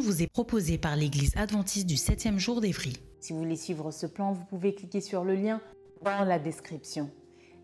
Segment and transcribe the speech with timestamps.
[0.00, 2.92] Vous est proposée par l'Église adventiste du 7e jour d'Évry.
[3.20, 5.60] Si vous voulez suivre ce plan, vous pouvez cliquer sur le lien
[6.04, 7.10] dans la description.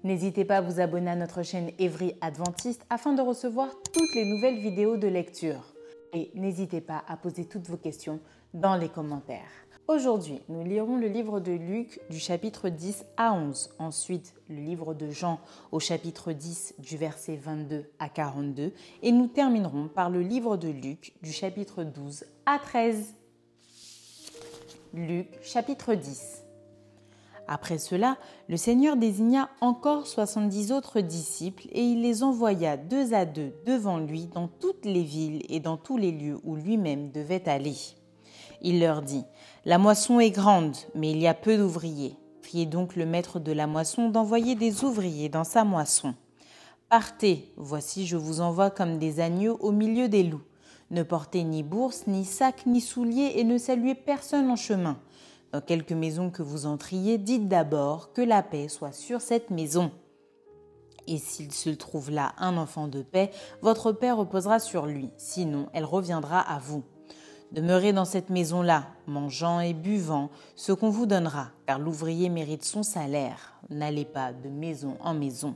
[0.04, 4.24] N'hésitez pas à vous abonner à notre chaîne Évry Adventiste afin de recevoir toutes les
[4.24, 5.74] nouvelles vidéos de lecture.
[6.12, 8.20] Et n'hésitez pas à poser toutes vos questions
[8.54, 9.50] dans les commentaires.
[9.88, 14.92] Aujourd'hui, nous lirons le livre de Luc du chapitre 10 à 11, ensuite le livre
[14.92, 15.40] de Jean
[15.72, 20.68] au chapitre 10 du verset 22 à 42 et nous terminerons par le livre de
[20.68, 23.14] Luc du chapitre 12 à 13.
[24.92, 26.42] Luc chapitre 10
[27.46, 28.18] Après cela,
[28.50, 33.96] le Seigneur désigna encore soixante-dix autres disciples et il les envoya deux à deux devant
[33.96, 37.76] lui dans toutes les villes et dans tous les lieux où lui-même devait aller.
[38.60, 39.24] Il leur dit,
[39.68, 42.16] La moisson est grande, mais il y a peu d'ouvriers.
[42.40, 46.14] Priez donc le maître de la moisson d'envoyer des ouvriers dans sa moisson.
[46.88, 50.40] Partez, voici je vous envoie comme des agneaux au milieu des loups.
[50.90, 54.96] Ne portez ni bourse, ni sac, ni souliers, et ne saluez personne en chemin.
[55.52, 59.90] Dans quelque maison que vous entriez, dites d'abord que la paix soit sur cette maison.
[61.06, 65.68] Et s'il se trouve là un enfant de paix, votre paix reposera sur lui, sinon
[65.74, 66.84] elle reviendra à vous.
[67.50, 72.82] Demeurez dans cette maison-là, mangeant et buvant ce qu'on vous donnera, car l'ouvrier mérite son
[72.82, 73.54] salaire.
[73.70, 75.54] N'allez pas de maison en maison.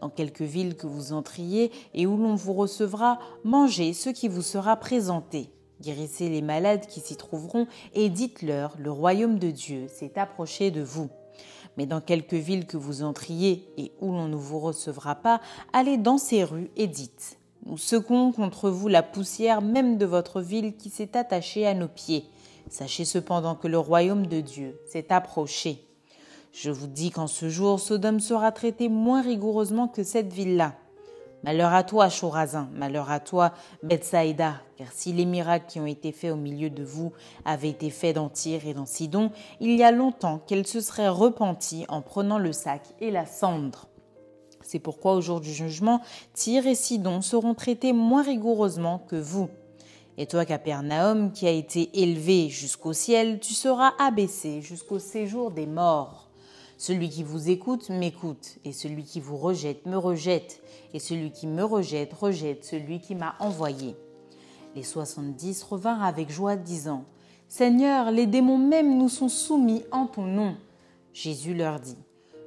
[0.00, 4.42] Dans quelque ville que vous entriez et où l'on vous recevra, mangez ce qui vous
[4.42, 5.50] sera présenté.
[5.80, 10.82] Guérissez les malades qui s'y trouveront et dites-leur, le royaume de Dieu s'est approché de
[10.82, 11.10] vous.
[11.76, 15.40] Mais dans quelque ville que vous entriez et où l'on ne vous recevra pas,
[15.72, 20.40] allez dans ces rues et dites, nous secouons contre vous la poussière même de votre
[20.40, 22.24] ville qui s'est attachée à nos pieds.
[22.70, 25.84] Sachez cependant que le royaume de Dieu s'est approché.
[26.52, 30.74] Je vous dis qu'en ce jour, Sodome sera traité moins rigoureusement que cette ville-là.
[31.42, 33.52] Malheur à toi, Chorazin, malheur à toi,
[33.82, 37.12] Bethsaïda, car si les miracles qui ont été faits au milieu de vous
[37.44, 41.08] avaient été faits dans Tyr et dans Sidon, il y a longtemps qu'elle se serait
[41.08, 43.88] repentie en prenant le sac et la cendre.
[44.66, 46.00] C'est pourquoi au jour du jugement,
[46.34, 49.48] Tyr et Sidon seront traités moins rigoureusement que vous.
[50.18, 55.66] Et toi, Capernaum, qui a été élevé jusqu'au ciel, tu seras abaissé jusqu'au séjour des
[55.66, 56.30] morts.
[56.78, 60.60] Celui qui vous écoute m'écoute, et celui qui vous rejette me rejette,
[60.92, 63.94] et celui qui me rejette rejette celui qui m'a envoyé.
[64.74, 67.04] Les soixante-dix revinrent avec joie, disant
[67.48, 70.56] Seigneur, les démons même nous sont soumis en ton nom.
[71.12, 71.96] Jésus leur dit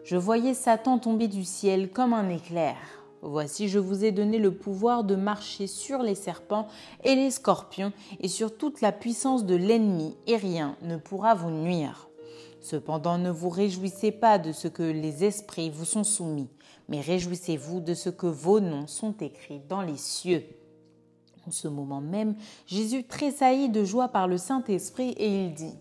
[0.04, 2.76] je voyais Satan tomber du ciel comme un éclair.
[3.22, 6.68] Voici, je vous ai donné le pouvoir de marcher sur les serpents
[7.04, 11.52] et les scorpions et sur toute la puissance de l'ennemi, et rien ne pourra vous
[11.52, 12.08] nuire.
[12.62, 16.50] Cependant, ne vous réjouissez pas de ce que les esprits vous sont soumis,
[16.88, 20.44] mais réjouissez-vous de ce que vos noms sont écrits dans les cieux.
[21.48, 22.36] En ce moment même,
[22.68, 25.76] Jésus tressaillit de joie par le Saint-Esprit et il dit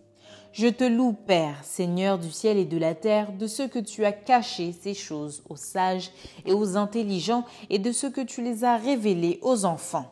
[0.59, 4.05] je te loue, Père, Seigneur du ciel et de la terre, de ce que tu
[4.05, 6.11] as caché ces choses aux sages
[6.45, 10.11] et aux intelligents, et de ce que tu les as révélées aux enfants.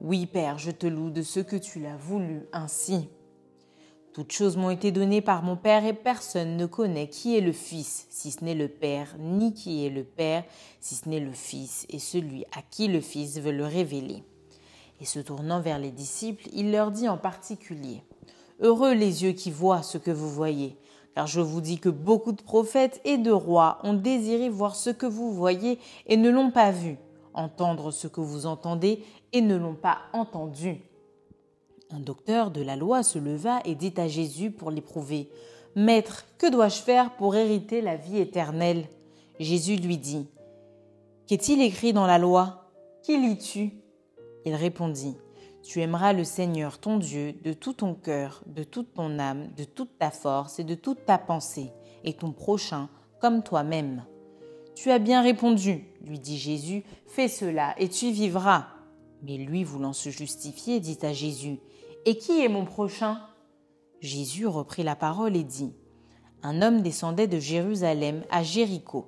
[0.00, 3.10] Oui, Père, je te loue de ce que tu l'as voulu ainsi.
[4.14, 7.52] Toutes choses m'ont été données par mon Père, et personne ne connaît qui est le
[7.52, 10.44] Fils, si ce n'est le Père, ni qui est le Père,
[10.80, 14.24] si ce n'est le Fils, et celui à qui le Fils veut le révéler.
[15.02, 18.02] Et se tournant vers les disciples, il leur dit en particulier,
[18.60, 20.76] Heureux les yeux qui voient ce que vous voyez.
[21.14, 24.90] Car je vous dis que beaucoup de prophètes et de rois ont désiré voir ce
[24.90, 26.98] que vous voyez et ne l'ont pas vu,
[27.32, 30.82] entendre ce que vous entendez et ne l'ont pas entendu.
[31.90, 35.30] Un docteur de la loi se leva et dit à Jésus pour l'éprouver,
[35.74, 38.86] Maître, que dois-je faire pour hériter la vie éternelle?
[39.38, 40.26] Jésus lui dit,
[41.26, 42.70] Qu'est-il écrit dans la loi?
[43.02, 43.72] Qui lis-tu?
[44.44, 45.16] Il répondit,
[45.66, 49.64] tu aimeras le Seigneur ton Dieu de tout ton cœur, de toute ton âme, de
[49.64, 51.72] toute ta force et de toute ta pensée,
[52.04, 52.88] et ton prochain
[53.20, 54.04] comme toi-même.
[54.76, 58.68] Tu as bien répondu, lui dit Jésus, fais cela et tu vivras.
[59.22, 61.58] Mais lui, voulant se justifier, dit à Jésus,
[62.04, 63.18] Et qui est mon prochain?
[64.00, 65.72] Jésus reprit la parole et dit,
[66.42, 69.06] Un homme descendait de Jérusalem à Jéricho.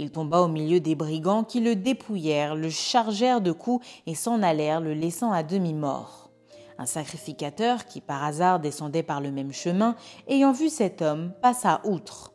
[0.00, 4.44] Il tomba au milieu des brigands qui le dépouillèrent, le chargèrent de coups et s'en
[4.44, 6.30] allèrent, le laissant à demi-mort.
[6.78, 9.96] Un sacrificateur qui par hasard descendait par le même chemin,
[10.28, 12.32] ayant vu cet homme, passa outre.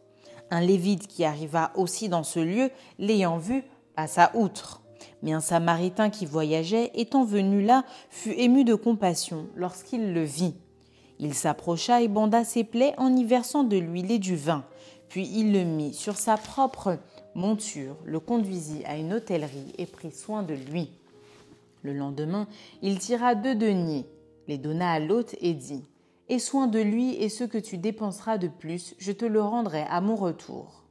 [0.51, 2.69] Un lévite qui arriva aussi dans ce lieu,
[2.99, 3.63] l'ayant vu,
[3.95, 4.81] passa outre.
[5.21, 10.55] Mais un samaritain qui voyageait, étant venu là, fut ému de compassion lorsqu'il le vit.
[11.17, 14.65] Il s'approcha et banda ses plaies en y versant de l'huile et du vin.
[15.07, 16.97] Puis il le mit sur sa propre
[17.35, 20.89] monture, le conduisit à une hôtellerie et prit soin de lui.
[21.81, 22.47] Le lendemain,
[22.81, 24.05] il tira deux deniers,
[24.47, 25.83] les donna à l'hôte et dit
[26.29, 29.83] Aie soin de lui et ce que tu dépenseras de plus, je te le rendrai
[29.89, 30.83] à mon retour.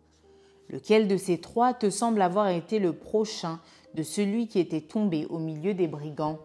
[0.69, 3.61] Lequel de ces trois te semble avoir été le prochain
[3.95, 6.38] de celui qui était tombé au milieu des brigands?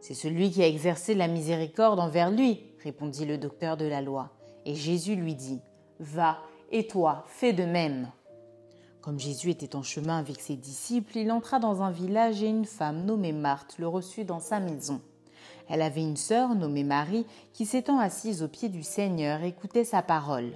[0.00, 4.30] C'est celui qui a exercé la miséricorde envers lui, répondit le docteur de la loi.
[4.66, 5.60] Et Jésus lui dit
[6.00, 6.38] Va,
[6.72, 8.10] et toi, fais de même.
[9.02, 12.64] Comme Jésus était en chemin avec ses disciples, il entra dans un village et une
[12.64, 15.00] femme nommée Marthe le reçut dans sa maison.
[15.68, 20.02] Elle avait une sœur nommée Marie qui s'étant assise aux pieds du Seigneur écoutait sa
[20.02, 20.52] parole.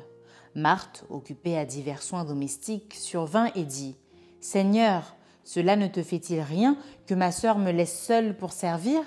[0.55, 3.97] Marthe, occupée à divers soins domestiques, survint et dit
[4.41, 6.77] Seigneur, cela ne te fait-il rien
[7.07, 9.01] que ma sœur me laisse seule pour servir?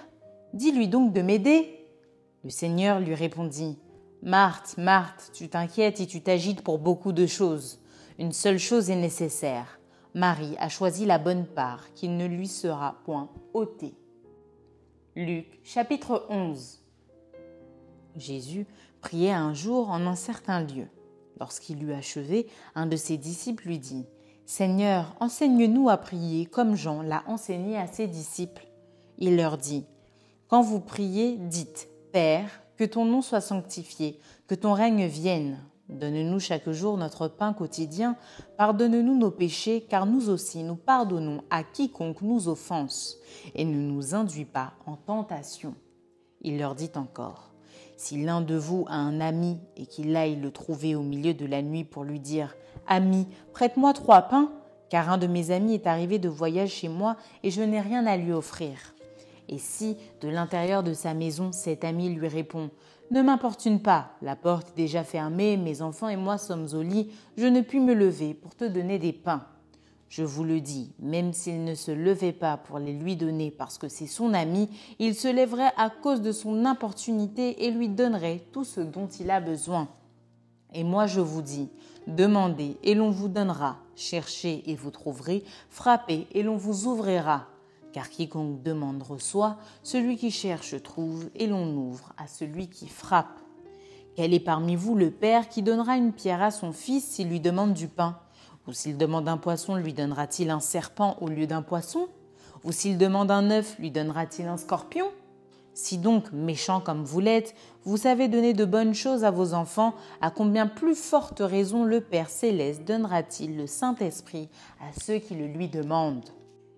[0.54, 1.88] Dis-lui donc de m'aider.
[2.44, 3.78] Le Seigneur lui répondit
[4.22, 7.79] Marthe, Marthe, tu t'inquiètes et tu t'agites pour beaucoup de choses.
[8.20, 9.80] Une seule chose est nécessaire.
[10.14, 13.94] Marie a choisi la bonne part qui ne lui sera point ôtée.
[15.16, 16.84] Luc chapitre 11
[18.18, 18.68] Jésus
[19.00, 20.88] priait un jour en un certain lieu.
[21.40, 24.06] Lorsqu'il eut achevé, un de ses disciples lui dit
[24.46, 28.68] Seigneur, enseigne-nous à prier comme Jean l'a enseigné à ses disciples.
[29.18, 29.86] Il leur dit
[30.50, 35.58] Quand vous priez, dites Père, que ton nom soit sanctifié, que ton règne vienne,
[35.90, 38.16] Donne-nous chaque jour notre pain quotidien.
[38.58, 43.18] Pardonne-nous nos péchés, car nous aussi nous pardonnons à quiconque nous offense.
[43.56, 45.74] Et ne nous induis pas en tentation.
[46.42, 47.52] Il leur dit encore,
[47.98, 51.48] Si l'un de vous a un ami et qu'il aille le trouver au milieu de
[51.48, 52.56] la nuit pour lui dire,
[52.88, 54.52] Ami, prête-moi trois pains,
[54.90, 58.06] car un de mes amis est arrivé de voyage chez moi et je n'ai rien
[58.06, 58.78] à lui offrir.
[59.48, 62.70] Et si, de l'intérieur de sa maison, cet ami lui répond
[63.12, 67.12] ne m'importune pas, la porte est déjà fermée, mes enfants et moi sommes au lit,
[67.38, 69.46] je ne puis me lever pour te donner des pains.
[70.10, 73.78] Je vous le dis, même s'il ne se levait pas pour les lui donner parce
[73.78, 78.44] que c'est son ami, il se lèverait à cause de son importunité et lui donnerait
[78.52, 79.88] tout ce dont il a besoin.
[80.74, 81.70] Et moi je vous dis,
[82.08, 87.48] demandez et l'on vous donnera, cherchez et vous trouverez, frappez et l'on vous ouvrira
[87.92, 93.40] car quiconque demande reçoit, celui qui cherche trouve, et l'on ouvre à celui qui frappe.
[94.16, 97.40] Quel est parmi vous le Père qui donnera une pierre à son fils s'il lui
[97.40, 98.20] demande du pain?
[98.68, 102.08] Ou s'il demande un poisson, lui donnera-t-il un serpent au lieu d'un poisson?
[102.64, 105.10] Ou s'il demande un œuf, lui donnera-t-il un scorpion?
[105.74, 109.94] Si donc, méchant comme vous l'êtes, vous savez donner de bonnes choses à vos enfants,
[110.20, 114.50] à combien plus forte raison le Père céleste donnera-t-il le Saint-Esprit
[114.82, 116.30] à ceux qui le lui demandent?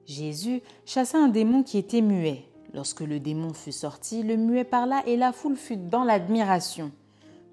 [0.05, 2.45] Jésus chassa un démon qui était muet.
[2.73, 6.91] Lorsque le démon fut sorti, le muet parla et la foule fut dans l'admiration.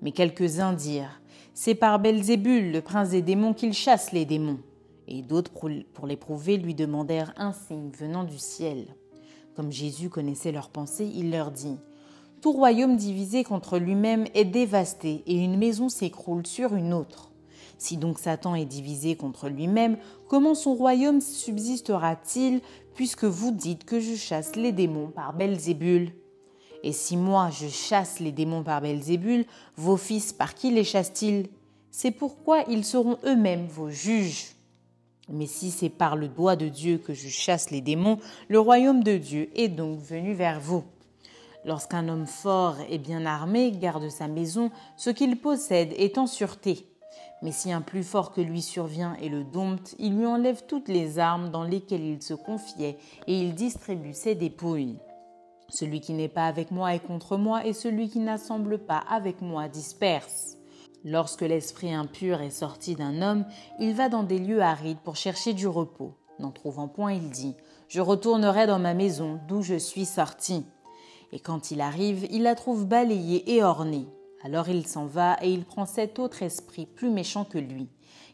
[0.00, 1.20] Mais quelques-uns dirent
[1.54, 4.60] C'est par Belzébul, le prince des démons, qu'il chasse les démons.
[5.08, 5.50] Et d'autres,
[5.94, 8.86] pour l'éprouver, lui demandèrent un signe venant du ciel.
[9.56, 11.78] Comme Jésus connaissait leurs pensées, il leur dit
[12.40, 17.27] Tout royaume divisé contre lui-même est dévasté, et une maison s'écroule sur une autre.
[17.78, 19.96] Si donc Satan est divisé contre lui-même,
[20.28, 22.60] comment son royaume subsistera-t-il
[22.94, 26.12] puisque vous dites que je chasse les démons par Belzébul?
[26.82, 31.48] Et si moi je chasse les démons par Belzébul, vos fils par qui les chassent-ils?
[31.90, 34.54] C'est pourquoi ils seront eux-mêmes vos juges.
[35.28, 38.18] Mais si c'est par le doigt de Dieu que je chasse les démons,
[38.48, 40.84] le royaume de Dieu est donc venu vers vous.
[41.64, 46.87] Lorsqu'un homme fort et bien armé garde sa maison, ce qu'il possède est en sûreté.
[47.42, 50.88] Mais si un plus fort que lui survient et le dompte, il lui enlève toutes
[50.88, 54.98] les armes dans lesquelles il se confiait et il distribue ses dépouilles.
[55.68, 59.42] Celui qui n'est pas avec moi est contre moi et celui qui n'assemble pas avec
[59.42, 60.56] moi disperse.
[61.04, 63.44] Lorsque l'esprit impur est sorti d'un homme,
[63.78, 66.14] il va dans des lieux arides pour chercher du repos.
[66.40, 67.54] N'en trouvant point, il dit
[67.88, 70.64] Je retournerai dans ma maison d'où je suis sorti.
[71.30, 74.08] Et quand il arrive, il la trouve balayée et ornée.
[74.42, 77.88] Alors il s'en va et il prend cet autre esprit plus méchant que lui.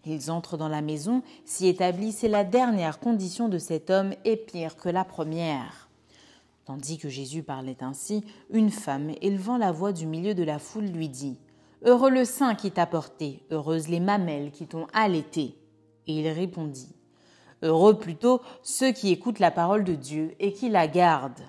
[0.07, 4.37] Ils entrent dans la maison, s'y établissent et la dernière condition de cet homme est
[4.37, 5.89] pire que la première.
[6.67, 10.87] Tandis que Jésus parlait ainsi, une femme, élevant la voix du milieu de la foule,
[10.87, 11.39] lui dit
[11.85, 15.57] Heureux le sein qui t'a porté, heureuses les mamelles qui t'ont allaité.
[16.07, 16.95] Et il répondit
[17.63, 21.49] Heureux plutôt ceux qui écoutent la parole de Dieu et qui la gardent.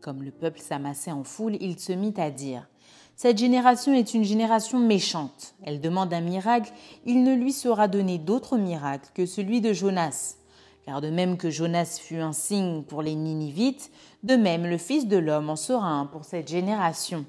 [0.00, 2.68] Comme le peuple s'amassait en foule, il se mit à dire
[3.16, 5.54] Cette génération est une génération méchante.
[5.62, 6.72] Elle demande un miracle,
[7.06, 10.36] il ne lui sera donné d'autre miracle que celui de Jonas.
[10.84, 13.92] Car de même que Jonas fut un signe pour les Ninivites,
[14.24, 17.24] de même le Fils de l'homme en sera un pour cette génération.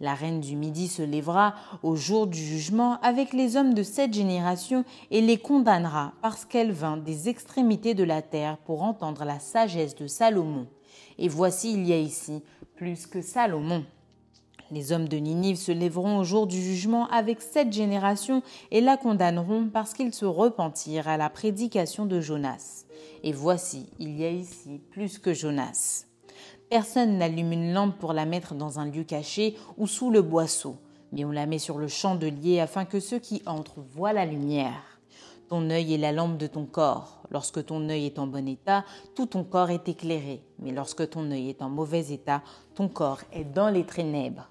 [0.00, 1.54] La reine du Midi se lèvera
[1.84, 6.72] au jour du jugement avec les hommes de cette génération et les condamnera parce qu'elle
[6.72, 10.66] vint des extrémités de la terre pour entendre la sagesse de Salomon.
[11.18, 12.42] Et voici il y a ici
[12.74, 13.84] plus que Salomon.
[14.70, 18.96] Les hommes de Ninive se lèveront au jour du jugement avec cette génération et la
[18.96, 22.86] condamneront parce qu'ils se repentirent à la prédication de Jonas.
[23.22, 26.06] Et voici, il y a ici plus que Jonas.
[26.70, 30.76] Personne n'allume une lampe pour la mettre dans un lieu caché ou sous le boisseau,
[31.12, 34.94] mais on la met sur le chandelier afin que ceux qui entrent voient la lumière.
[35.48, 37.22] Ton œil est la lampe de ton corps.
[37.30, 40.40] Lorsque ton œil est en bon état, tout ton corps est éclairé.
[40.58, 42.42] Mais lorsque ton œil est en mauvais état,
[42.74, 44.48] ton corps est dans les ténèbres.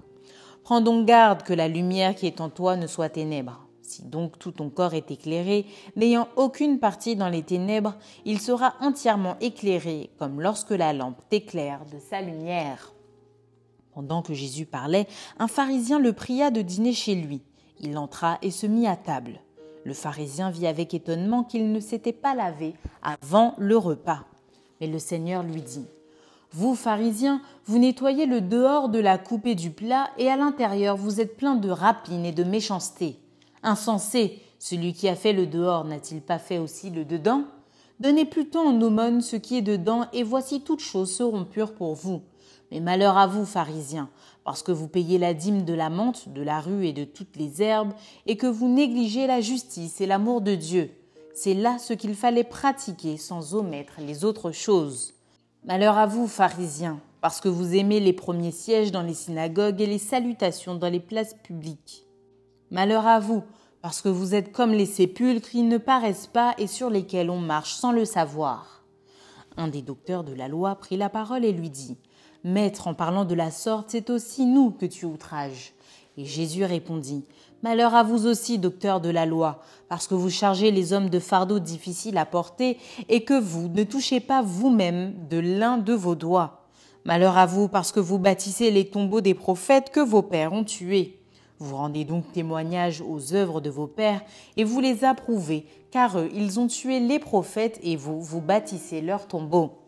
[0.63, 3.67] Prends donc garde que la lumière qui est en toi ne soit ténèbres.
[3.81, 5.65] Si donc tout ton corps est éclairé,
[5.97, 11.81] n'ayant aucune partie dans les ténèbres, il sera entièrement éclairé, comme lorsque la lampe t'éclaire
[11.91, 12.93] de sa lumière.
[13.93, 15.05] Pendant que Jésus parlait,
[15.37, 17.43] un pharisien le pria de dîner chez lui.
[17.81, 19.41] Il entra et se mit à table.
[19.83, 24.23] Le pharisien vit avec étonnement qu'il ne s'était pas lavé avant le repas.
[24.79, 25.85] Mais le Seigneur lui dit
[26.55, 30.95] Vous, pharisiens, vous nettoyez le dehors de la coupe et du plat, et à l'intérieur
[30.95, 33.17] vous êtes plein de rapines et de méchanceté.
[33.63, 37.45] Insensé, celui qui a fait le dehors n'a-t-il pas fait aussi le dedans?
[37.99, 41.95] Donnez plutôt en aumône ce qui est dedans, et voici toutes choses seront pures pour
[41.95, 42.21] vous.
[42.71, 44.09] Mais malheur à vous, pharisiens,
[44.43, 47.35] parce que vous payez la dîme de la menthe, de la rue et de toutes
[47.35, 47.93] les herbes,
[48.27, 50.91] et que vous négligez la justice et l'amour de Dieu.
[51.33, 55.12] C'est là ce qu'il fallait pratiquer sans omettre les autres choses.
[55.65, 59.85] Malheur à vous, pharisiens, parce que vous aimez les premiers sièges dans les synagogues et
[59.85, 62.05] les salutations dans les places publiques.
[62.69, 63.43] Malheur à vous,
[63.81, 67.39] parce que vous êtes comme les sépulcres, qui ne paraissent pas et sur lesquels on
[67.39, 68.83] marche sans le savoir.
[69.55, 71.95] Un des docteurs de la loi prit la parole et lui dit
[72.43, 75.73] Maître, en parlant de la sorte, c'est aussi nous que tu outrages.
[76.17, 77.23] Et Jésus répondit
[77.63, 81.19] Malheur à vous aussi, docteurs de la loi, parce que vous chargez les hommes de
[81.19, 82.77] fardeaux difficiles à porter
[83.07, 86.67] et que vous ne touchez pas vous-même de l'un de vos doigts.
[87.05, 90.65] Malheur à vous, parce que vous bâtissez les tombeaux des prophètes que vos pères ont
[90.65, 91.21] tués.
[91.57, 94.23] Vous rendez donc témoignage aux œuvres de vos pères
[94.57, 98.99] et vous les approuvez, car eux, ils ont tué les prophètes et vous, vous bâtissez
[98.99, 99.79] leurs tombeaux.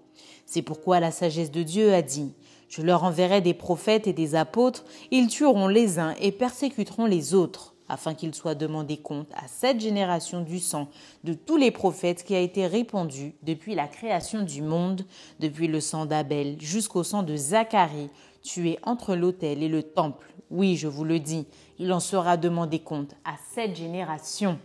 [0.46, 2.32] C'est pourquoi la sagesse de Dieu a dit
[2.70, 7.34] je leur enverrai des prophètes et des apôtres, ils tueront les uns et persécuteront les
[7.34, 10.88] autres, afin qu'il soit demandé compte à cette génération du sang
[11.24, 15.06] de tous les prophètes qui a été répandu depuis la création du monde,
[15.40, 18.10] depuis le sang d'Abel jusqu'au sang de Zacharie,
[18.42, 20.34] tué entre l'autel et le temple.
[20.52, 21.48] Oui, je vous le dis,
[21.80, 24.60] il en sera demandé compte à cette génération.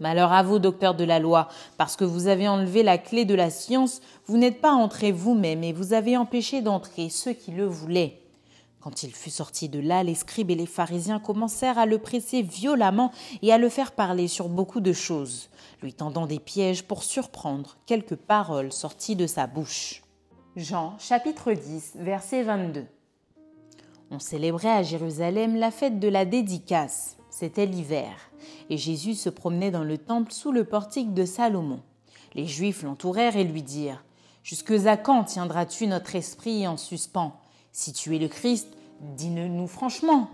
[0.00, 3.34] Malheur à vous, docteurs de la loi, parce que vous avez enlevé la clé de
[3.34, 7.66] la science, vous n'êtes pas entrés vous-même et vous avez empêché d'entrer ceux qui le
[7.66, 8.18] voulaient.
[8.80, 12.40] Quand il fut sorti de là, les scribes et les pharisiens commencèrent à le presser
[12.40, 15.50] violemment et à le faire parler sur beaucoup de choses,
[15.82, 20.02] lui tendant des pièges pour surprendre quelques paroles sorties de sa bouche.
[20.56, 22.86] Jean chapitre 10 verset 22
[24.10, 27.19] On célébrait à Jérusalem la fête de la dédicace.
[27.40, 28.12] C'était l'hiver,
[28.68, 31.80] et Jésus se promenait dans le temple sous le portique de Salomon.
[32.34, 34.04] Les Juifs l'entourèrent et lui dirent
[34.42, 37.32] Jusque à quand tiendras-tu notre esprit en suspens?
[37.72, 38.68] Si tu es le Christ,
[39.16, 40.28] dis-le-nous franchement.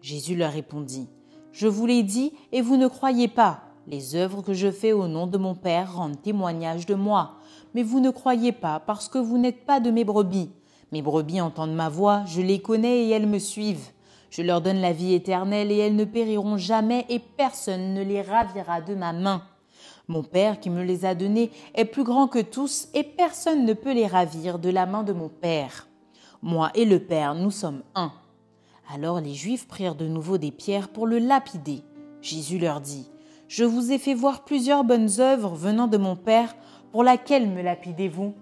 [0.00, 1.06] Jésus leur répondit
[1.52, 3.64] Je vous l'ai dit, et vous ne croyez pas.
[3.86, 7.34] Les œuvres que je fais au nom de mon Père rendent témoignage de moi,
[7.74, 10.48] mais vous ne croyez pas parce que vous n'êtes pas de mes brebis.
[10.92, 13.90] Mes brebis entendent ma voix, je les connais et elles me suivent.
[14.30, 18.22] Je leur donne la vie éternelle et elles ne périront jamais et personne ne les
[18.22, 19.42] ravira de ma main.
[20.08, 23.72] Mon Père qui me les a donnés est plus grand que tous et personne ne
[23.72, 25.88] peut les ravir de la main de mon Père.
[26.42, 28.12] Moi et le Père, nous sommes un.
[28.92, 31.82] Alors les Juifs prirent de nouveau des pierres pour le lapider.
[32.22, 33.10] Jésus leur dit,
[33.48, 36.54] Je vous ai fait voir plusieurs bonnes œuvres venant de mon Père,
[36.92, 38.34] pour laquelle me lapidez-vous?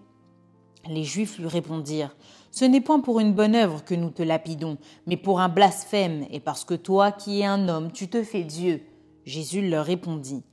[0.86, 2.14] Les Juifs lui répondirent,
[2.54, 6.24] ce n'est point pour une bonne œuvre que nous te lapidons, mais pour un blasphème,
[6.30, 8.80] et parce que toi, qui es un homme, tu te fais Dieu.
[9.24, 10.44] Jésus leur répondit,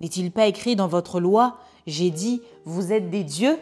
[0.00, 3.58] N'est-il pas écrit dans votre loi, J'ai dit, vous êtes des dieux?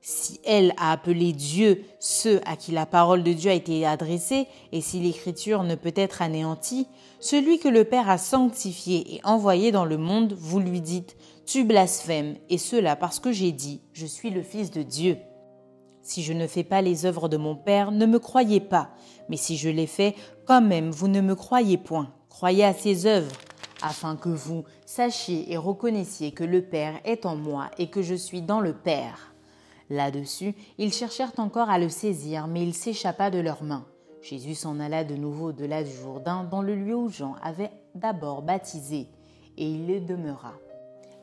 [0.00, 4.46] Si elle a appelé Dieu ceux à qui la parole de Dieu a été adressée,
[4.70, 6.86] et si l'écriture ne peut être anéantie,
[7.18, 11.16] celui que le Père a sanctifié et envoyé dans le monde, vous lui dites,
[11.46, 15.16] tu blasphèmes, et cela parce que j'ai dit, je suis le Fils de Dieu.
[16.06, 18.90] Si je ne fais pas les œuvres de mon Père, ne me croyez pas,
[19.28, 20.14] mais si je les fais,
[20.46, 22.12] quand même vous ne me croyez point.
[22.28, 23.34] Croyez à ses œuvres,
[23.82, 28.14] afin que vous sachiez et reconnaissiez que le Père est en moi et que je
[28.14, 29.34] suis dans le Père.
[29.90, 33.84] Là-dessus, ils cherchèrent encore à le saisir, mais il s'échappa de leurs mains.
[34.22, 38.42] Jésus s'en alla de nouveau au-delà du Jourdain, dans le lieu où Jean avait d'abord
[38.42, 39.08] baptisé,
[39.58, 40.52] et il y demeura.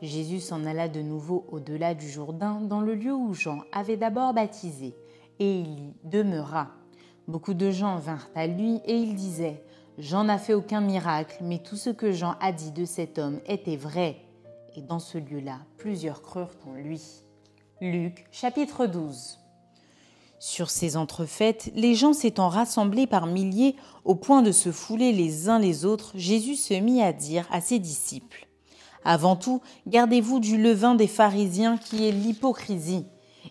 [0.03, 4.33] Jésus s'en alla de nouveau au-delà du Jourdain, dans le lieu où Jean avait d'abord
[4.33, 4.93] baptisé,
[5.39, 6.71] et il y demeura.
[7.29, 9.63] Beaucoup de gens vinrent à lui, et ils disaient,
[9.97, 13.39] Jean n'a fait aucun miracle, mais tout ce que Jean a dit de cet homme
[13.45, 14.17] était vrai.
[14.75, 17.01] Et dans ce lieu-là, plusieurs crurent en lui.
[17.79, 19.39] Luc chapitre 12
[20.37, 25.47] Sur ces entrefaites, les gens s'étant rassemblés par milliers au point de se fouler les
[25.47, 28.49] uns les autres, Jésus se mit à dire à ses disciples
[29.05, 33.05] Avant tout, gardez-vous du levain des pharisiens qui est l'hypocrisie.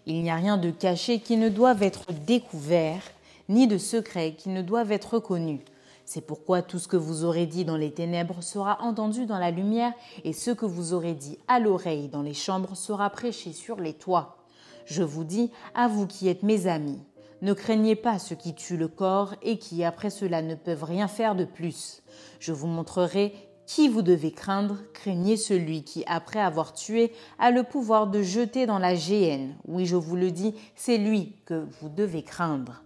[0.07, 3.03] Il n'y a rien de caché qui ne doive être découvert,
[3.49, 5.61] ni de secret qui ne doive être connu.
[6.05, 9.51] C'est pourquoi tout ce que vous aurez dit dans les ténèbres sera entendu dans la
[9.51, 9.93] lumière,
[10.25, 13.93] et ce que vous aurez dit à l'oreille dans les chambres sera prêché sur les
[13.93, 14.39] toits.
[14.85, 16.99] Je vous dis, à vous qui êtes mes amis,
[17.41, 21.09] ne craignez pas ceux qui tuent le corps et qui après cela ne peuvent rien
[21.09, 22.03] faire de plus.
[22.41, 23.33] Je vous montrerai
[23.67, 28.67] qui vous devez craindre, craignez celui qui, après avoir tué, a le pouvoir de jeter
[28.67, 29.55] dans la géhenne.
[29.67, 32.83] Oui, je vous le dis, c'est lui que vous devez craindre.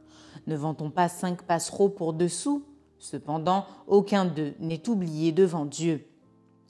[0.46, 2.62] Ne vend-on pas cinq passereaux pour deux sous
[2.98, 6.06] Cependant, aucun d'eux n'est oublié devant Dieu.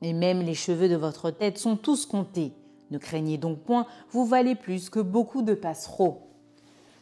[0.02, 2.52] Et même les cheveux de votre tête sont tous comptés.
[2.90, 6.22] Ne craignez donc point, vous valez plus que beaucoup de passereaux.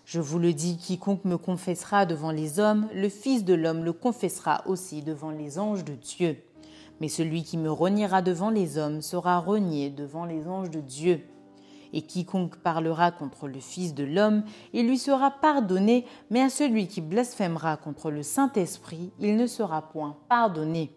[0.05, 3.93] Je vous le dis, quiconque me confessera devant les hommes, le Fils de l'homme le
[3.93, 6.37] confessera aussi devant les anges de Dieu.
[7.01, 11.25] Mais celui qui me reniera devant les hommes sera renié devant les anges de Dieu
[11.95, 16.89] et quiconque parlera contre le Fils de l'homme, il lui sera pardonné, mais à celui
[16.89, 20.91] qui blasphémera contre le Saint-Esprit, il ne sera point pardonné.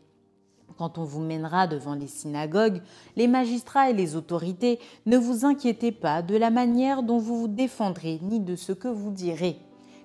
[0.77, 2.81] Quand on vous mènera devant les synagogues,
[3.15, 7.47] les magistrats et les autorités, ne vous inquiétez pas de la manière dont vous vous
[7.47, 9.59] défendrez, ni de ce que vous direz,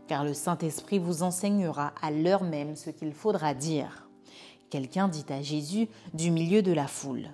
[0.09, 4.09] car le Saint-Esprit vous enseignera à l'heure même ce qu'il faudra dire.
[4.73, 7.29] Quelqu'un dit à Jésus du milieu de la foule.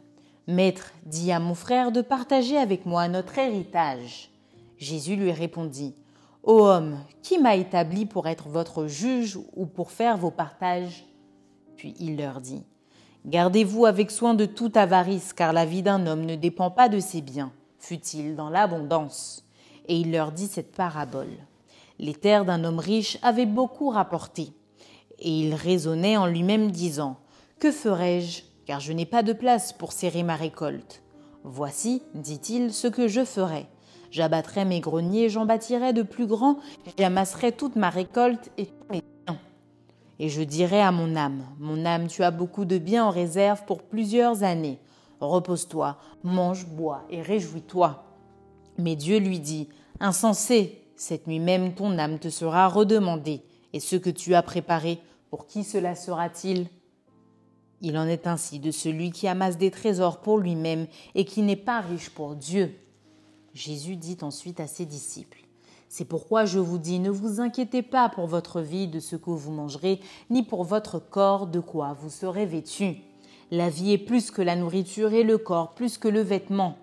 [0.48, 4.32] Maître, dis à mon frère de partager avec moi notre héritage.
[4.76, 5.94] Jésus lui répondit,
[6.42, 11.06] Ô homme, qui m'a établi pour être votre juge ou pour faire vos partages?
[11.76, 12.64] Puis il leur dit,
[13.24, 16.98] Gardez-vous avec soin de toute avarice, car la vie d'un homme ne dépend pas de
[16.98, 19.46] ses biens, fut-il dans l'abondance.
[19.86, 21.36] Et il leur dit cette parabole.
[22.00, 24.48] Les terres d'un homme riche avaient beaucoup rapporté.
[25.20, 27.16] Et il raisonnait en lui-même disant,
[27.58, 28.42] Que ferai-je?
[28.66, 31.02] Car je n'ai pas de place pour serrer ma récolte.
[31.42, 33.66] Voici, dit-il, ce que je ferai.
[34.12, 36.58] J'abattrai mes greniers, j'en bâtirai de plus grands,
[36.98, 39.38] j'amasserai toute ma récolte et tous mes biens.
[40.20, 43.64] Et je dirai à mon âme, mon âme, tu as beaucoup de biens en réserve
[43.64, 44.78] pour plusieurs années.
[45.20, 48.04] Repose-toi, mange, bois et réjouis-toi.
[48.78, 49.68] Mais Dieu lui dit,
[49.98, 53.42] Insensé, cette nuit même ton âme te sera redemandée,
[53.72, 56.68] et ce que tu as préparé, pour qui cela sera-t-il?
[57.80, 61.56] Il en est ainsi de celui qui amasse des trésors pour lui-même et qui n'est
[61.56, 62.74] pas riche pour Dieu.
[63.54, 65.44] Jésus dit ensuite à ses disciples,
[65.88, 69.30] C'est pourquoi je vous dis, ne vous inquiétez pas pour votre vie de ce que
[69.30, 72.96] vous mangerez, ni pour votre corps de quoi vous serez vêtus.
[73.50, 76.76] La vie est plus que la nourriture et le corps plus que le vêtement.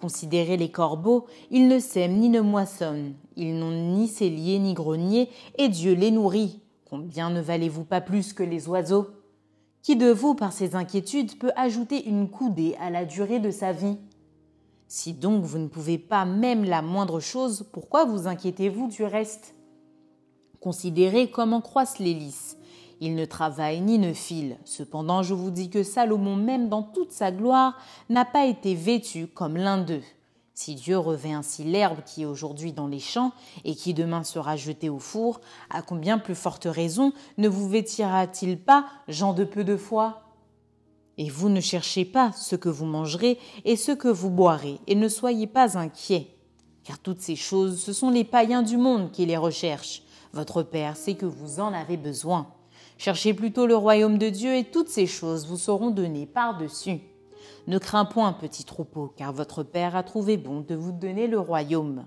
[0.00, 5.30] Considérez les corbeaux, ils ne sèment ni ne moissonnent, ils n'ont ni cellier ni grenier,
[5.58, 6.60] et Dieu les nourrit.
[6.88, 9.08] Combien ne valez-vous pas plus que les oiseaux?
[9.82, 13.72] Qui de vous, par ses inquiétudes, peut ajouter une coudée à la durée de sa
[13.72, 13.96] vie?
[14.88, 19.54] Si donc vous ne pouvez pas même la moindre chose, pourquoi vous inquiétez-vous du reste?
[20.60, 22.56] Considérez comment croissent les lys.
[23.00, 24.58] Ils ne travaillent ni ne filent.
[24.64, 27.78] Cependant, je vous dis que Salomon, même dans toute sa gloire,
[28.10, 30.02] n'a pas été vêtu comme l'un d'eux.
[30.62, 33.32] Si Dieu revêt ainsi l'herbe qui est aujourd'hui dans les champs
[33.64, 38.60] et qui demain sera jetée au four, à combien plus forte raison ne vous vêtira-t-il
[38.60, 40.20] pas, gens de peu de foi?
[41.16, 44.96] Et vous ne cherchez pas ce que vous mangerez et ce que vous boirez, et
[44.96, 46.36] ne soyez pas inquiets.
[46.84, 50.02] Car toutes ces choses, ce sont les païens du monde qui les recherchent.
[50.34, 52.48] Votre Père sait que vous en avez besoin.
[52.98, 57.00] Cherchez plutôt le royaume de Dieu et toutes ces choses vous seront données par-dessus.
[57.66, 61.38] Ne crains point, petit troupeau, car votre Père a trouvé bon de vous donner le
[61.38, 62.06] royaume.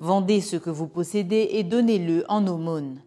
[0.00, 3.00] Vendez ce que vous possédez et donnez-le en aumône.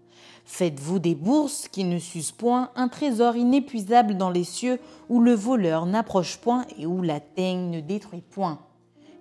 [0.45, 4.79] Faites-vous des bourses qui ne s'usent point, un trésor inépuisable dans les cieux,
[5.09, 8.59] où le voleur n'approche point et où la teigne ne détruit point.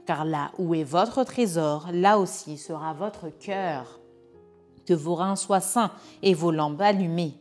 [0.06, 4.00] Car là où est votre trésor, là aussi sera votre cœur.
[4.86, 7.39] Que vos reins soient sains et vos lampes allumées.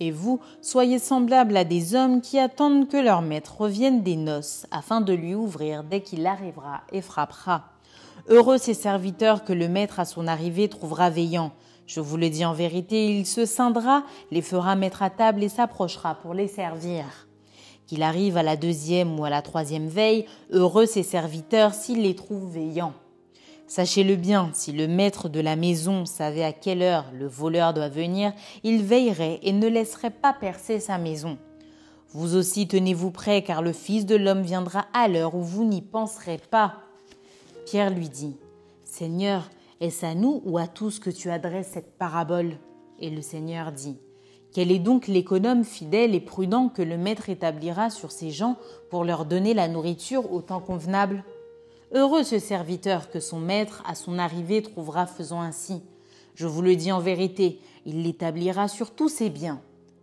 [0.00, 4.66] Et vous, soyez semblables à des hommes qui attendent que leur maître revienne des noces,
[4.70, 7.64] afin de lui ouvrir dès qu'il arrivera et frappera.
[8.28, 11.52] Heureux ces serviteurs que le maître à son arrivée trouvera veillant.
[11.86, 15.48] Je vous le dis en vérité, il se scindra, les fera mettre à table et
[15.50, 17.04] s'approchera pour les servir.
[17.86, 22.14] Qu'il arrive à la deuxième ou à la troisième veille, heureux ces serviteurs s'il les
[22.14, 22.94] trouve veillants.
[23.70, 27.88] Sachez-le bien, si le maître de la maison savait à quelle heure le voleur doit
[27.88, 28.32] venir,
[28.64, 31.38] il veillerait et ne laisserait pas percer sa maison.
[32.08, 35.82] Vous aussi tenez-vous prêts, car le Fils de l'homme viendra à l'heure où vous n'y
[35.82, 36.78] penserez pas.
[37.64, 38.34] Pierre lui dit,
[38.82, 42.56] Seigneur, est-ce à nous ou à tous que tu adresses cette parabole?
[42.98, 43.98] Et le Seigneur dit,
[44.52, 48.56] Quel est donc l'économe fidèle et prudent que le Maître établira sur ses gens
[48.90, 51.22] pour leur donner la nourriture au temps convenable?
[51.92, 55.82] Heureux ce serviteur que son maître, à son arrivée, trouvera faisant ainsi.
[56.36, 59.60] Je vous le dis en vérité, il l'établira sur tous ses biens.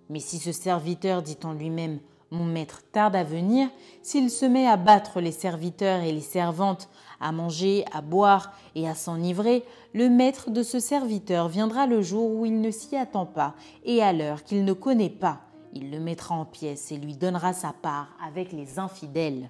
[0.09, 3.69] Mais si ce serviteur dit en lui-même Mon maître tarde à venir,
[4.01, 6.89] s'il se met à battre les serviteurs et les servantes,
[7.21, 12.29] à manger, à boire et à s'enivrer, le maître de ce serviteur viendra le jour
[12.31, 15.39] où il ne s'y attend pas et à l'heure qu'il ne connaît pas.
[15.73, 19.49] Il le mettra en pièces et lui donnera sa part avec les infidèles.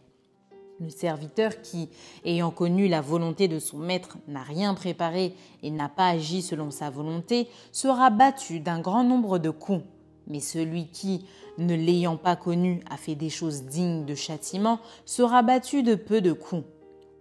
[0.80, 1.90] Le serviteur qui,
[2.24, 6.70] ayant connu la volonté de son maître, n'a rien préparé et n'a pas agi selon
[6.70, 9.82] sa volonté, sera battu d'un grand nombre de coups.
[10.28, 11.26] Mais celui qui,
[11.58, 16.22] ne l'ayant pas connu, a fait des choses dignes de châtiment, sera battu de peu
[16.22, 16.66] de coups.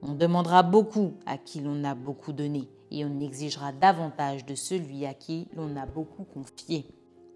[0.02, 5.06] On demandera beaucoup à qui l'on a beaucoup donné, et on exigera davantage de celui
[5.06, 6.84] à qui l'on a beaucoup confié.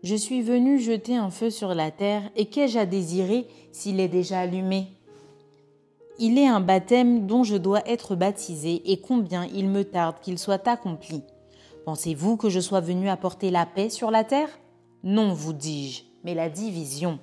[0.02, 4.08] Je suis venu jeter un feu sur la terre, et qu'ai-je à désirer s'il est
[4.08, 4.88] déjà allumé?
[6.18, 10.38] Il est un baptême dont je dois être baptisé et combien il me tarde qu'il
[10.38, 11.22] soit accompli.
[11.86, 14.50] Pensez-vous que je sois venu apporter la paix sur la terre?
[15.02, 17.18] Non, vous dis-je, mais la division.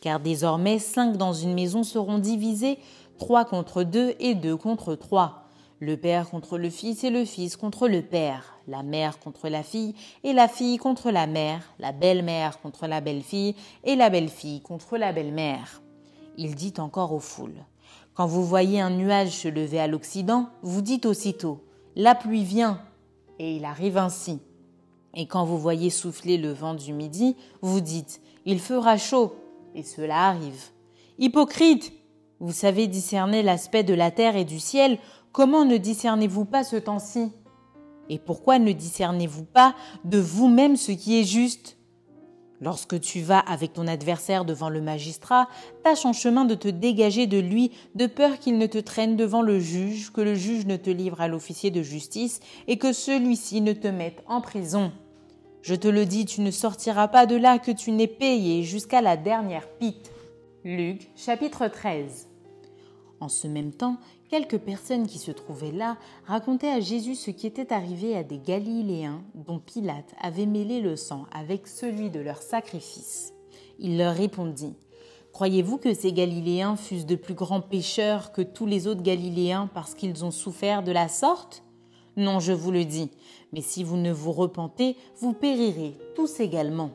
[0.00, 2.78] Car désormais cinq dans une maison seront divisés,
[3.18, 5.44] trois contre deux et deux contre trois.
[5.80, 9.62] Le père contre le fils et le fils contre le père, la mère contre la
[9.62, 14.60] fille et la fille contre la mère, la belle-mère contre la belle-fille et la belle-fille
[14.60, 15.82] contre la belle-mère.
[16.36, 17.64] Il dit encore aux foules.
[18.14, 21.64] Quand vous voyez un nuage se lever à l'Occident, vous dites aussitôt
[21.96, 22.80] La pluie vient,
[23.40, 24.38] et il arrive ainsi.
[25.14, 29.34] Et quand vous voyez souffler le vent du midi, vous dites Il fera chaud,
[29.74, 30.70] et cela arrive.
[31.18, 31.92] Hypocrite!
[32.38, 34.98] Vous savez discerner l'aspect de la terre et du ciel,
[35.32, 37.32] comment ne discernez-vous pas ce temps-ci?
[38.08, 39.74] Et pourquoi ne discernez-vous pas
[40.04, 41.78] de vous-même ce qui est juste?
[42.64, 45.48] Lorsque tu vas avec ton adversaire devant le magistrat,
[45.82, 49.42] tâche en chemin de te dégager de lui, de peur qu'il ne te traîne devant
[49.42, 53.60] le juge, que le juge ne te livre à l'officier de justice et que celui-ci
[53.60, 54.92] ne te mette en prison.
[55.60, 59.02] Je te le dis, tu ne sortiras pas de là que tu n'aies payé jusqu'à
[59.02, 60.10] la dernière pite.
[60.64, 62.28] Luc chapitre 13
[63.20, 63.98] En ce même temps,
[64.34, 68.38] Quelques personnes qui se trouvaient là racontaient à Jésus ce qui était arrivé à des
[68.38, 73.32] Galiléens dont Pilate avait mêlé le sang avec celui de leur sacrifice.
[73.78, 74.74] Il leur répondit
[75.32, 79.94] Croyez-vous que ces Galiléens fussent de plus grands pécheurs que tous les autres Galiléens parce
[79.94, 81.62] qu'ils ont souffert de la sorte?
[82.16, 83.12] Non, je vous le dis,
[83.52, 86.90] mais si vous ne vous repentez, vous périrez tous également.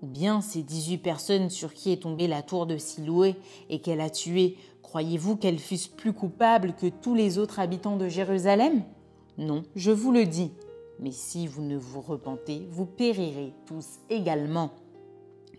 [0.00, 3.34] Ou bien ces dix-huit personnes sur qui est tombée la tour de Siloué
[3.68, 4.56] et qu'elle a tué
[4.92, 8.82] Croyez-vous qu'elles fussent plus coupables que tous les autres habitants de Jérusalem?
[9.38, 10.52] Non, je vous le dis.
[11.00, 14.70] Mais si vous ne vous repentez, vous périrez tous également.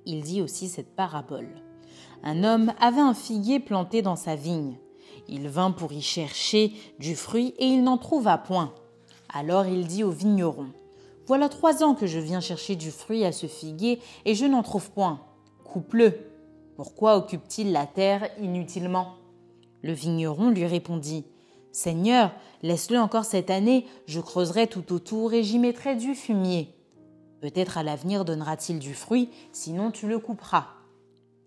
[0.06, 1.48] Il dit aussi cette parabole.
[2.22, 4.78] Un homme avait un figuier planté dans sa vigne.
[5.28, 8.72] Il vint pour y chercher du fruit et il n'en trouva point.
[9.34, 10.68] Alors il dit au vigneron
[11.26, 14.62] Voilà trois ans que je viens chercher du fruit à ce figuier et je n'en
[14.62, 15.22] trouve point.
[15.64, 16.20] Coupe-le.
[16.76, 19.16] Pourquoi occupe-t-il la terre inutilement?
[19.84, 21.26] Le vigneron lui répondit
[21.72, 26.74] Seigneur, laisse-le encore cette année, je creuserai tout autour et j'y mettrai du fumier.
[27.42, 30.68] Peut-être à l'avenir donnera-t-il du fruit, sinon tu le couperas.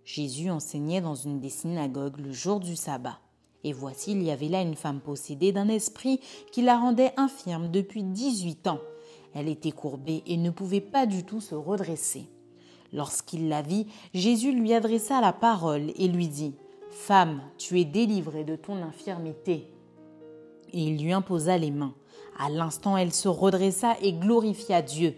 [0.05, 3.19] Jésus enseignait dans une des synagogues le jour du sabbat.
[3.65, 6.21] Et voici, il y avait là une femme possédée d'un esprit
[6.53, 8.81] qui la rendait infirme depuis dix-huit ans.
[9.35, 12.29] Elle était courbée et ne pouvait pas du tout se redresser.
[12.93, 16.55] Lorsqu'il la vit, Jésus lui adressa la parole et lui dit
[16.91, 19.69] Femme, tu es délivrée de ton infirmité.
[20.73, 21.95] Et il lui imposa les mains.
[22.39, 25.15] À l'instant, elle se redressa et glorifia Dieu.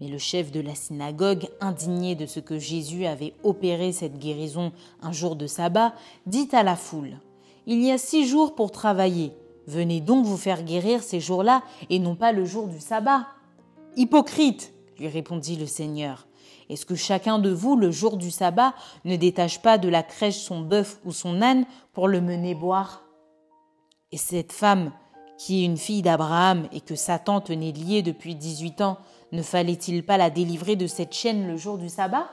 [0.00, 4.72] Mais le chef de la synagogue, indigné de ce que Jésus avait opéré cette guérison
[5.00, 5.94] un jour de sabbat,
[6.26, 7.18] dit à la foule
[7.66, 9.32] Il y a six jours pour travailler.
[9.66, 13.26] Venez donc vous faire guérir ces jours-là et non pas le jour du sabbat.
[13.96, 16.26] Hypocrite, lui répondit le Seigneur.
[16.68, 20.38] Est-ce que chacun de vous, le jour du sabbat, ne détache pas de la crèche
[20.38, 23.02] son bœuf ou son âne pour le mener boire?
[24.10, 24.92] Et cette femme,
[25.38, 28.98] qui est une fille d'Abraham et que Satan tenait liée depuis dix-huit ans,
[29.32, 32.28] ne fallait-il pas la délivrer de cette chaîne le jour du sabbat?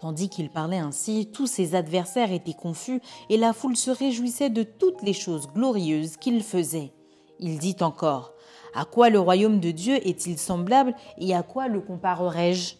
[0.00, 4.62] Tandis qu'il parlait ainsi, tous ses adversaires étaient confus et la foule se réjouissait de
[4.62, 6.92] toutes les choses glorieuses qu'il faisait.
[7.40, 8.35] Il dit encore
[8.74, 12.74] À quoi le royaume de Dieu est-il semblable et à quoi le comparerai-je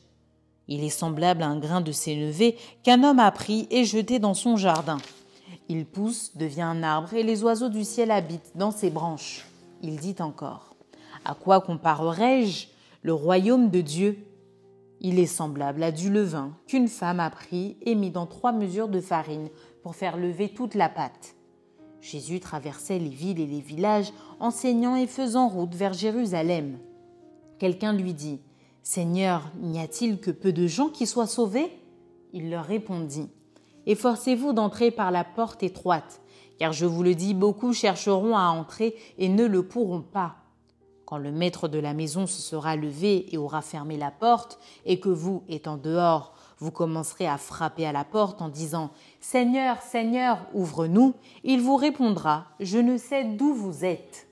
[0.69, 4.35] il est semblable à un grain de sénévé qu'un homme a pris et jeté dans
[4.35, 4.99] son jardin.
[5.69, 9.47] Il pousse, devient un arbre, et les oiseaux du ciel habitent dans ses branches.
[9.83, 10.75] Il dit encore
[11.25, 12.67] À quoi comparerai-je
[13.03, 14.19] le royaume de Dieu?
[15.01, 18.89] Il est semblable à du levain qu'une femme a pris et mis dans trois mesures
[18.89, 19.51] de farine
[19.83, 21.36] pour faire lever toute la pâte.
[22.07, 26.79] Jésus traversait les villes et les villages, enseignant et faisant route vers Jérusalem.
[27.59, 28.39] Quelqu'un lui dit
[28.85, 31.69] Seigneur, n'y a-t-il que peu de gens qui soient sauvés?
[32.33, 33.29] Il leur répondit,
[33.87, 36.21] Efforcez-vous d'entrer par la porte étroite,
[36.61, 40.37] car je vous le dis, beaucoup chercheront à entrer et ne le pourront pas.
[41.07, 45.01] Quand le maître de la maison se sera levé et aura fermé la porte, et
[45.01, 48.91] que vous, étant dehors, vous commencerez à frapper à la porte en disant
[49.21, 51.15] Seigneur, Seigneur, ouvre-nous,
[51.45, 54.29] il vous répondra Je ne sais d'où vous êtes.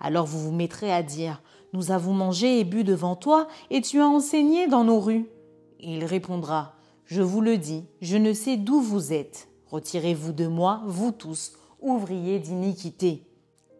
[0.00, 1.40] Alors vous vous mettrez à dire
[1.72, 5.26] nous avons mangé et bu devant toi, et tu as enseigné dans nos rues.
[5.80, 9.48] Et il répondra, Je vous le dis, je ne sais d'où vous êtes.
[9.70, 13.24] Retirez-vous de moi, vous tous, ouvriers d'iniquité.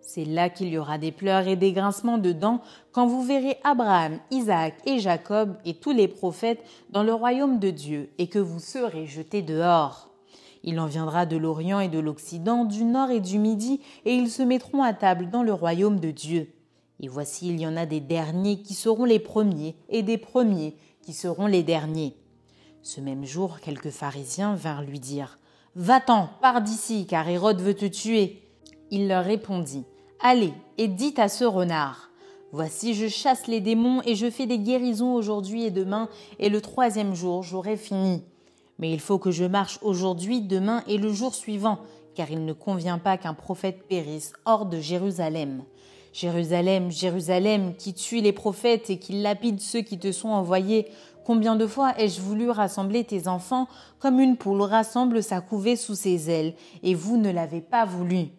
[0.06, 2.60] C'est là qu'il y aura des pleurs et des grincements de dents
[2.92, 7.70] quand vous verrez Abraham, Isaac et Jacob et tous les prophètes dans le royaume de
[7.70, 10.10] Dieu et que vous serez jetés dehors.
[10.62, 14.30] Il en viendra de l'Orient et de l'Occident, du Nord et du Midi, et ils
[14.30, 16.52] se mettront à table dans le royaume de Dieu.
[17.00, 20.76] Et voici, il y en a des derniers qui seront les premiers, et des premiers
[21.02, 22.16] qui seront les derniers.
[22.82, 25.40] Ce même jour, quelques pharisiens vinrent lui dire
[25.74, 28.42] Va-t'en, pars d'ici, car Hérode veut te tuer.
[28.90, 29.84] Il leur répondit
[30.20, 32.10] Allez, et dites à ce renard
[32.50, 36.62] Voici, je chasse les démons et je fais des guérisons aujourd'hui et demain, et le
[36.62, 38.22] troisième jour j'aurai fini.
[38.78, 41.80] Mais il faut que je marche aujourd'hui, demain et le jour suivant,
[42.14, 45.64] car il ne convient pas qu'un prophète périsse hors de Jérusalem.
[46.14, 50.86] Jérusalem, Jérusalem, qui tue les prophètes et qui lapide ceux qui te sont envoyés,
[51.26, 55.94] combien de fois ai-je voulu rassembler tes enfants comme une poule rassemble sa couvée sous
[55.94, 58.30] ses ailes, et vous ne l'avez pas voulu?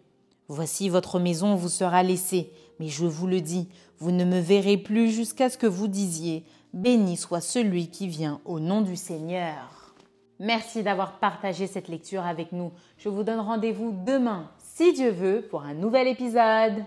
[0.48, 4.78] Voici votre maison vous sera laissée, mais je vous le dis, vous ne me verrez
[4.78, 9.94] plus jusqu'à ce que vous disiez, Béni soit celui qui vient au nom du Seigneur.
[10.38, 12.72] Merci d'avoir partagé cette lecture avec nous.
[12.96, 16.84] Je vous donne rendez-vous demain, si Dieu veut, pour un nouvel épisode.